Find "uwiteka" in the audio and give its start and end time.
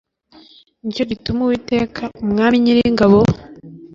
1.43-2.01